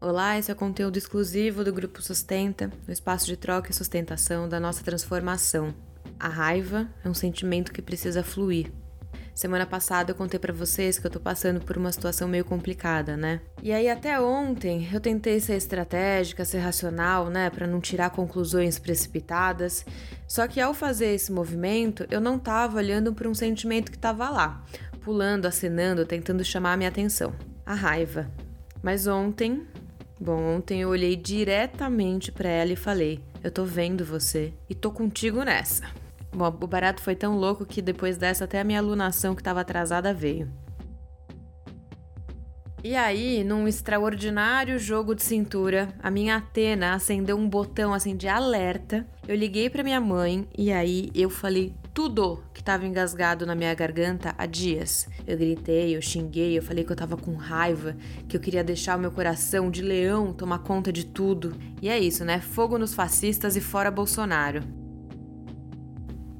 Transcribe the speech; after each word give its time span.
Olá, 0.00 0.38
esse 0.38 0.48
é 0.48 0.54
conteúdo 0.54 0.96
exclusivo 0.96 1.64
do 1.64 1.72
Grupo 1.72 2.00
Sustenta, 2.00 2.70
o 2.86 2.92
espaço 2.92 3.26
de 3.26 3.36
troca 3.36 3.72
e 3.72 3.74
sustentação 3.74 4.48
da 4.48 4.60
nossa 4.60 4.84
transformação. 4.84 5.74
A 6.20 6.28
raiva 6.28 6.88
é 7.04 7.08
um 7.08 7.14
sentimento 7.14 7.72
que 7.72 7.82
precisa 7.82 8.22
fluir. 8.22 8.70
Semana 9.34 9.66
passada 9.66 10.12
eu 10.12 10.14
contei 10.14 10.38
para 10.38 10.52
vocês 10.52 11.00
que 11.00 11.06
eu 11.08 11.10
tô 11.10 11.18
passando 11.18 11.60
por 11.60 11.76
uma 11.76 11.90
situação 11.90 12.28
meio 12.28 12.44
complicada, 12.44 13.16
né? 13.16 13.40
E 13.60 13.72
aí 13.72 13.90
até 13.90 14.20
ontem 14.20 14.88
eu 14.92 15.00
tentei 15.00 15.40
ser 15.40 15.56
estratégica, 15.56 16.44
ser 16.44 16.58
racional, 16.58 17.28
né, 17.28 17.50
para 17.50 17.66
não 17.66 17.80
tirar 17.80 18.10
conclusões 18.10 18.78
precipitadas. 18.78 19.84
Só 20.28 20.46
que 20.46 20.60
ao 20.60 20.74
fazer 20.74 21.12
esse 21.12 21.32
movimento, 21.32 22.06
eu 22.08 22.20
não 22.20 22.38
tava 22.38 22.76
olhando 22.78 23.12
para 23.12 23.28
um 23.28 23.34
sentimento 23.34 23.90
que 23.90 23.98
tava 23.98 24.30
lá, 24.30 24.64
pulando, 25.00 25.46
acenando, 25.46 26.06
tentando 26.06 26.44
chamar 26.44 26.74
a 26.74 26.76
minha 26.76 26.88
atenção. 26.88 27.34
A 27.66 27.74
raiva. 27.74 28.30
Mas 28.80 29.08
ontem 29.08 29.66
Bom, 30.20 30.56
ontem 30.56 30.80
eu 30.80 30.88
olhei 30.88 31.14
diretamente 31.14 32.32
para 32.32 32.48
ela 32.48 32.72
e 32.72 32.76
falei: 32.76 33.20
Eu 33.42 33.50
tô 33.50 33.64
vendo 33.64 34.04
você 34.04 34.52
e 34.68 34.74
tô 34.74 34.90
contigo 34.90 35.44
nessa. 35.44 35.84
Bom, 36.32 36.48
o 36.48 36.66
barato 36.66 37.00
foi 37.00 37.14
tão 37.14 37.36
louco 37.36 37.64
que 37.64 37.80
depois 37.80 38.16
dessa 38.16 38.44
até 38.44 38.60
a 38.60 38.64
minha 38.64 38.80
alunação 38.80 39.34
que 39.34 39.40
estava 39.40 39.60
atrasada 39.60 40.12
veio. 40.12 40.50
E 42.82 42.94
aí, 42.94 43.42
num 43.42 43.66
extraordinário 43.66 44.78
jogo 44.78 45.12
de 45.12 45.24
cintura, 45.24 45.88
a 46.00 46.12
minha 46.12 46.36
Atena 46.36 46.94
acendeu 46.94 47.36
um 47.36 47.48
botão 47.48 47.92
assim 47.92 48.16
de 48.16 48.28
alerta. 48.28 49.04
Eu 49.26 49.34
liguei 49.34 49.68
para 49.68 49.82
minha 49.82 50.00
mãe 50.00 50.46
e 50.56 50.70
aí 50.70 51.10
eu 51.12 51.28
falei 51.28 51.74
tudo 51.92 52.40
que 52.54 52.60
estava 52.60 52.86
engasgado 52.86 53.44
na 53.44 53.56
minha 53.56 53.74
garganta 53.74 54.32
há 54.38 54.46
dias. 54.46 55.08
Eu 55.26 55.36
gritei, 55.36 55.96
eu 55.96 56.00
xinguei, 56.00 56.56
eu 56.56 56.62
falei 56.62 56.84
que 56.84 56.92
eu 56.92 56.96
tava 56.96 57.16
com 57.16 57.34
raiva, 57.34 57.96
que 58.28 58.36
eu 58.36 58.40
queria 58.40 58.62
deixar 58.62 58.96
o 58.96 59.00
meu 59.00 59.10
coração 59.10 59.72
de 59.72 59.82
leão 59.82 60.32
tomar 60.32 60.60
conta 60.60 60.92
de 60.92 61.04
tudo. 61.04 61.56
E 61.82 61.88
é 61.88 61.98
isso, 61.98 62.24
né? 62.24 62.40
Fogo 62.40 62.78
nos 62.78 62.94
fascistas 62.94 63.56
e 63.56 63.60
fora 63.60 63.90
Bolsonaro. 63.90 64.62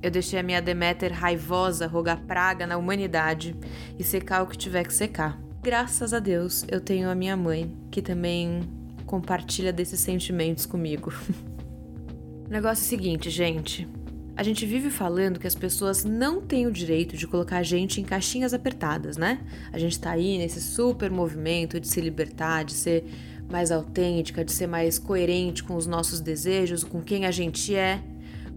Eu 0.01 0.13
deixei 0.13 0.39
a 0.39 0.45
minha 0.45 0.63
Deméter 0.63 1.13
raivosa 1.13 1.89
rogar 1.89 2.23
praga 2.27 2.65
na 2.65 2.77
humanidade 2.77 3.57
e 3.99 4.05
secar 4.05 4.45
o 4.45 4.47
que 4.47 4.57
tiver 4.57 4.85
que 4.85 4.95
secar. 4.95 5.48
Graças 5.61 6.15
a 6.15 6.21
Deus, 6.21 6.65
eu 6.69 6.81
tenho 6.81 7.11
a 7.11 7.15
minha 7.17 7.37
mãe, 7.37 7.77
que 7.91 8.01
também 8.01 8.61
compartilha 9.05 9.73
desses 9.73 9.99
sentimentos 9.99 10.65
comigo. 10.65 11.13
o 12.47 12.49
negócio 12.49 12.83
é 12.85 12.87
o 12.87 12.89
seguinte, 12.89 13.29
gente. 13.29 13.89
A 14.37 14.45
gente 14.45 14.65
vive 14.65 14.89
falando 14.89 15.41
que 15.41 15.49
as 15.49 15.57
pessoas 15.57 16.05
não 16.05 16.41
têm 16.41 16.69
o 16.69 16.71
direito 16.71 17.17
de 17.17 17.27
colocar 17.27 17.59
a 17.59 17.63
gente 17.65 18.01
em 18.01 18.05
caixinhas 18.05 18.55
apertadas, 18.55 19.17
né? 19.17 19.41
A 19.73 19.79
gente 19.79 19.99
tá 19.99 20.13
aí 20.13 20.39
nesse 20.39 20.61
super 20.61 21.11
movimento 21.11 21.81
de 21.81 21.89
se 21.89 22.01
libertar, 22.01 22.65
de 22.65 22.73
ser 22.73 23.05
mais 23.51 23.73
autêntica, 23.73 24.45
de 24.45 24.53
ser 24.53 24.69
mais 24.69 24.97
coerente 24.97 25.65
com 25.65 25.75
os 25.75 25.89
nossos 25.89 26.21
desejos, 26.21 26.85
com 26.85 27.03
quem 27.03 27.27
a 27.27 27.33
gente 27.33 27.75
é. 27.75 28.01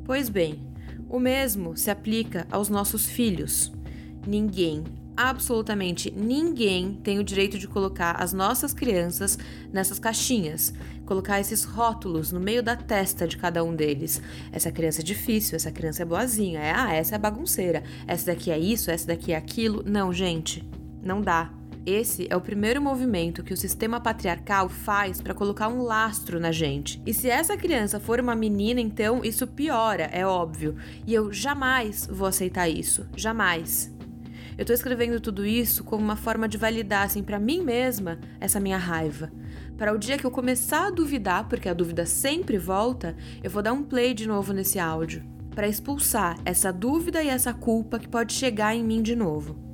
Pois 0.06 0.30
bem, 0.30 0.60
o 1.10 1.20
mesmo 1.20 1.76
se 1.76 1.90
aplica 1.90 2.46
aos 2.52 2.70
nossos 2.70 3.08
filhos. 3.08 3.72
Ninguém, 4.28 4.84
absolutamente 5.16 6.12
ninguém 6.16 7.00
tem 7.04 7.20
o 7.20 7.24
direito 7.24 7.58
de 7.58 7.68
colocar 7.68 8.22
as 8.22 8.34
nossas 8.34 8.74
crianças 8.74 9.38
nessas 9.72 10.00
caixinhas, 10.00 10.74
colocar 11.06 11.40
esses 11.40 11.64
rótulos 11.64 12.32
no 12.32 12.40
meio 12.40 12.64
da 12.64 12.76
testa 12.76 13.28
de 13.28 13.38
cada 13.38 13.64
um 13.64 13.76
deles. 13.76 14.22
Essa 14.52 14.72
criança 14.72 15.02
é 15.02 15.04
difícil, 15.04 15.56
essa 15.56 15.72
criança 15.72 16.04
é 16.04 16.06
boazinha, 16.06 16.60
é, 16.60 16.74
ah, 16.74 16.94
essa 16.94 17.16
é 17.16 17.18
bagunceira, 17.18 17.84
essa 18.08 18.28
daqui 18.28 18.52
é 18.52 18.58
isso, 18.58 18.90
essa 18.90 19.08
daqui 19.08 19.34
é 19.34 19.36
aquilo. 19.36 19.84
Não, 19.86 20.14
gente, 20.14 20.68
não 21.04 21.22
dá. 21.22 21.52
Esse 21.86 22.28
é 22.30 22.36
o 22.36 22.42
primeiro 22.42 22.80
movimento 22.80 23.44
que 23.44 23.54
o 23.54 23.58
sistema 23.58 24.00
patriarcal 24.00 24.70
faz 24.70 25.20
para 25.20 25.34
colocar 25.34 25.68
um 25.68 25.82
lastro 25.82 26.40
na 26.40 26.52
gente. 26.52 27.02
E 27.06 27.14
se 27.14 27.28
essa 27.28 27.58
criança 27.58 28.00
for 28.00 28.20
uma 28.20 28.36
menina, 28.36 28.80
então 28.80 29.22
isso 29.24 29.48
piora, 29.48 30.04
é 30.04 30.26
óbvio. 30.26 30.76
E 31.08 31.14
eu 31.14 31.34
jamais 31.34 32.06
vou 32.06 32.28
aceitar 32.28 32.70
isso. 32.70 33.08
Jamais. 33.16 33.92
Eu 34.62 34.66
tô 34.66 34.74
escrevendo 34.74 35.20
tudo 35.20 35.44
isso 35.44 35.84
como 35.84 36.04
uma 36.04 36.16
forma 36.16 36.48
de 36.48 36.56
validar, 36.56 37.08
assim, 37.08 37.24
para 37.24 37.40
mim 37.40 37.64
mesma, 37.64 38.20
essa 38.40 38.60
minha 38.60 38.78
raiva. 38.78 39.32
Para 39.76 39.92
o 39.92 39.98
dia 39.98 40.20
que 40.20 40.24
eu 40.24 40.30
começar 40.30 40.86
a 40.86 40.92
duvidar, 40.92 41.50
porque 41.50 41.68
a 41.68 41.74
dúvida 41.74 42.06
sempre 42.06 42.60
volta, 42.60 43.16
eu 43.42 43.50
vou 43.50 43.64
dar 43.64 43.74
um 43.74 43.82
play 43.82 44.14
de 44.14 44.28
novo 44.28 44.54
nesse 44.54 44.78
áudio. 44.78 45.24
Para 45.56 45.68
expulsar 45.68 46.38
essa 46.46 46.72
dúvida 46.72 47.24
e 47.24 47.28
essa 47.28 47.56
culpa 47.56 47.98
que 47.98 48.08
pode 48.08 48.34
chegar 48.34 48.76
em 48.76 48.84
mim 48.84 49.02
de 49.02 49.16
novo. 49.16 49.71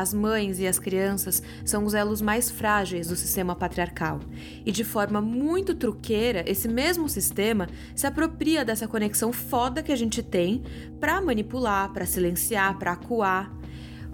As 0.00 0.14
mães 0.14 0.58
e 0.58 0.66
as 0.66 0.78
crianças 0.78 1.42
são 1.62 1.84
os 1.84 1.92
elos 1.92 2.22
mais 2.22 2.50
frágeis 2.50 3.08
do 3.08 3.16
sistema 3.16 3.54
patriarcal. 3.54 4.18
E 4.64 4.72
de 4.72 4.82
forma 4.82 5.20
muito 5.20 5.74
truqueira, 5.74 6.42
esse 6.46 6.66
mesmo 6.66 7.06
sistema 7.06 7.68
se 7.94 8.06
apropria 8.06 8.64
dessa 8.64 8.88
conexão 8.88 9.30
foda 9.30 9.82
que 9.82 9.92
a 9.92 9.96
gente 9.96 10.22
tem 10.22 10.62
para 10.98 11.20
manipular, 11.20 11.92
para 11.92 12.06
silenciar, 12.06 12.78
para 12.78 12.92
acuar. 12.92 13.54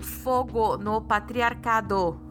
Fogo 0.00 0.76
no 0.76 1.00
patriarcado. 1.00 2.25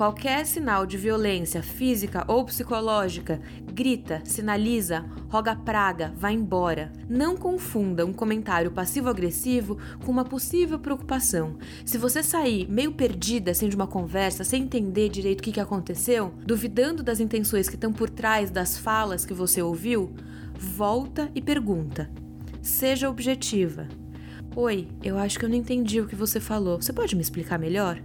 Qualquer 0.00 0.46
sinal 0.46 0.86
de 0.86 0.96
violência 0.96 1.62
física 1.62 2.24
ou 2.26 2.42
psicológica, 2.46 3.38
grita, 3.70 4.22
sinaliza, 4.24 5.04
roga 5.28 5.54
praga, 5.54 6.10
vai 6.16 6.32
embora. 6.32 6.90
Não 7.06 7.36
confunda 7.36 8.06
um 8.06 8.12
comentário 8.14 8.70
passivo-agressivo 8.70 9.76
com 10.02 10.10
uma 10.10 10.24
possível 10.24 10.78
preocupação. 10.78 11.58
Se 11.84 11.98
você 11.98 12.22
sair 12.22 12.66
meio 12.66 12.92
perdida 12.92 13.50
assim 13.50 13.68
de 13.68 13.76
uma 13.76 13.86
conversa, 13.86 14.42
sem 14.42 14.62
entender 14.62 15.10
direito 15.10 15.40
o 15.40 15.42
que 15.42 15.60
aconteceu, 15.60 16.32
duvidando 16.46 17.02
das 17.02 17.20
intenções 17.20 17.68
que 17.68 17.74
estão 17.74 17.92
por 17.92 18.08
trás 18.08 18.50
das 18.50 18.78
falas 18.78 19.26
que 19.26 19.34
você 19.34 19.60
ouviu, 19.60 20.14
volta 20.54 21.30
e 21.34 21.42
pergunta. 21.42 22.10
Seja 22.62 23.10
objetiva. 23.10 23.86
Oi, 24.56 24.88
eu 25.04 25.18
acho 25.18 25.38
que 25.38 25.44
eu 25.44 25.50
não 25.50 25.56
entendi 25.56 26.00
o 26.00 26.06
que 26.06 26.16
você 26.16 26.40
falou. 26.40 26.80
Você 26.80 26.90
pode 26.90 27.14
me 27.14 27.20
explicar 27.20 27.58
melhor? 27.58 28.00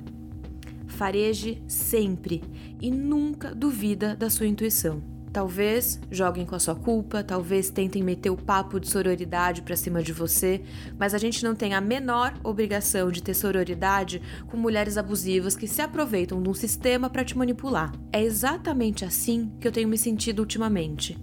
Fareje 0.96 1.62
sempre 1.68 2.42
e 2.82 2.90
nunca 2.90 3.54
duvida 3.54 4.16
da 4.16 4.30
sua 4.30 4.48
intuição. 4.48 5.04
Talvez 5.36 6.00
joguem 6.10 6.46
com 6.46 6.56
a 6.56 6.60
sua 6.60 6.74
culpa, 6.74 7.22
talvez 7.22 7.70
tentem 7.70 8.02
meter 8.02 8.30
o 8.30 8.38
papo 8.38 8.80
de 8.80 8.88
sororidade 8.88 9.62
para 9.62 9.76
cima 9.76 10.02
de 10.02 10.14
você, 10.14 10.62
mas 10.98 11.14
a 11.14 11.18
gente 11.18 11.44
não 11.44 11.54
tem 11.54 11.74
a 11.74 11.82
menor 11.82 12.34
obrigação 12.42 13.12
de 13.12 13.22
ter 13.22 13.34
sororidade 13.34 14.22
com 14.48 14.56
mulheres 14.56 14.98
abusivas 14.98 15.58
que 15.58 15.68
se 15.68 15.82
aproveitam 15.82 16.42
de 16.42 16.48
um 16.48 16.54
sistema 16.54 17.10
para 17.10 17.26
te 17.26 17.38
manipular. 17.38 17.92
É 18.14 18.24
exatamente 18.24 19.04
assim 19.04 19.52
que 19.60 19.68
eu 19.68 19.74
tenho 19.74 19.90
me 19.90 19.98
sentido 19.98 20.40
ultimamente. 20.40 21.18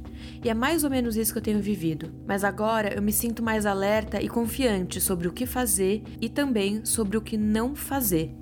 E 0.45 0.51
é 0.51 0.55
mais 0.55 0.85
ou 0.85 0.91
menos 0.91 1.17
isso 1.17 1.33
que 1.33 1.39
eu 1.39 1.43
tenho 1.43 1.63
vivido. 1.63 2.13
Mas 2.27 2.45
agora 2.45 2.93
eu 2.95 3.01
me 3.01 3.13
sinto 3.15 3.43
mais 3.43 3.65
alerta 3.65 4.21
e 4.21 4.29
confiante 4.29 5.01
sobre 5.01 5.27
o 5.27 5.33
que 5.33 5.47
fazer 5.47 6.03
e 6.21 6.29
também 6.29 6.85
sobre 6.85 7.17
o 7.17 7.23
que 7.23 7.39
não 7.39 7.75
fazer. 7.75 8.37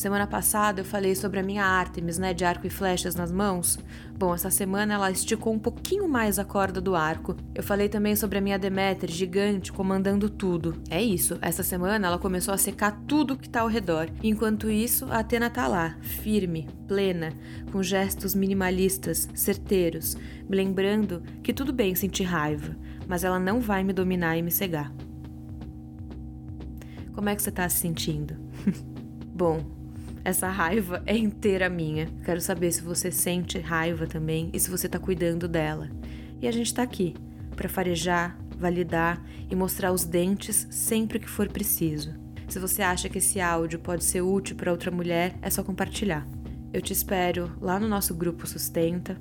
Semana 0.00 0.26
passada 0.26 0.80
eu 0.80 0.84
falei 0.86 1.14
sobre 1.14 1.40
a 1.40 1.42
minha 1.42 1.62
Artemis, 1.62 2.16
né, 2.16 2.32
de 2.32 2.42
arco 2.42 2.66
e 2.66 2.70
flechas 2.70 3.14
nas 3.14 3.30
mãos. 3.30 3.78
Bom, 4.18 4.34
essa 4.34 4.48
semana 4.50 4.94
ela 4.94 5.10
esticou 5.10 5.52
um 5.52 5.58
pouquinho 5.58 6.08
mais 6.08 6.38
a 6.38 6.44
corda 6.44 6.80
do 6.80 6.96
arco. 6.96 7.36
Eu 7.54 7.62
falei 7.62 7.86
também 7.86 8.16
sobre 8.16 8.38
a 8.38 8.40
minha 8.40 8.58
Deméter 8.58 9.10
gigante 9.10 9.70
comandando 9.70 10.30
tudo. 10.30 10.82
É 10.88 11.02
isso, 11.02 11.36
essa 11.42 11.62
semana 11.62 12.06
ela 12.06 12.18
começou 12.18 12.54
a 12.54 12.56
secar 12.56 12.98
tudo 13.06 13.36
que 13.36 13.46
tá 13.46 13.60
ao 13.60 13.68
redor. 13.68 14.08
Enquanto 14.22 14.70
isso, 14.70 15.04
a 15.10 15.18
Atena 15.18 15.50
tá 15.50 15.68
lá, 15.68 15.98
firme, 16.00 16.66
plena, 16.88 17.34
com 17.70 17.82
gestos 17.82 18.34
minimalistas, 18.34 19.28
certeiros, 19.34 20.16
me 20.48 20.56
lembrando 20.56 21.22
que 21.42 21.52
tudo 21.52 21.74
bem 21.74 21.94
sentir 21.94 22.24
raiva, 22.24 22.74
mas 23.06 23.22
ela 23.22 23.38
não 23.38 23.60
vai 23.60 23.84
me 23.84 23.92
dominar 23.92 24.38
e 24.38 24.40
me 24.40 24.50
cegar. 24.50 24.90
Como 27.12 27.28
é 27.28 27.36
que 27.36 27.42
você 27.42 27.50
tá 27.50 27.68
se 27.68 27.76
sentindo? 27.76 28.34
Bom, 29.36 29.79
essa 30.24 30.48
raiva 30.48 31.02
é 31.06 31.16
inteira 31.16 31.68
minha. 31.68 32.06
Quero 32.24 32.40
saber 32.40 32.72
se 32.72 32.82
você 32.82 33.10
sente 33.10 33.58
raiva 33.58 34.06
também 34.06 34.50
e 34.52 34.60
se 34.60 34.70
você 34.70 34.88
tá 34.88 34.98
cuidando 34.98 35.48
dela. 35.48 35.88
E 36.40 36.48
a 36.48 36.52
gente 36.52 36.72
tá 36.72 36.82
aqui 36.82 37.14
para 37.56 37.68
farejar, 37.68 38.38
validar 38.56 39.22
e 39.50 39.54
mostrar 39.54 39.92
os 39.92 40.04
dentes 40.04 40.66
sempre 40.70 41.18
que 41.18 41.28
for 41.28 41.48
preciso. 41.48 42.14
Se 42.48 42.58
você 42.58 42.82
acha 42.82 43.08
que 43.08 43.18
esse 43.18 43.40
áudio 43.40 43.78
pode 43.78 44.04
ser 44.04 44.22
útil 44.22 44.56
para 44.56 44.72
outra 44.72 44.90
mulher, 44.90 45.36
é 45.40 45.48
só 45.48 45.62
compartilhar. 45.62 46.26
Eu 46.72 46.80
te 46.80 46.92
espero 46.92 47.52
lá 47.60 47.78
no 47.78 47.88
nosso 47.88 48.14
grupo 48.14 48.46
Sustenta, 48.46 49.16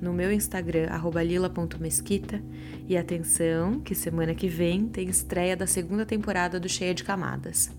no 0.00 0.12
meu 0.12 0.32
Instagram, 0.32 0.88
lila.mesquita. 1.24 2.42
E 2.88 2.96
atenção, 2.96 3.80
que 3.80 3.94
semana 3.94 4.34
que 4.34 4.48
vem 4.48 4.88
tem 4.88 5.08
estreia 5.08 5.56
da 5.56 5.66
segunda 5.66 6.04
temporada 6.04 6.58
do 6.58 6.68
Cheia 6.68 6.92
de 6.92 7.04
Camadas. 7.04 7.70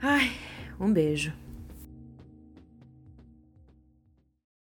Ai, 0.00 0.32
um 0.80 0.92
beijo. 0.92 1.43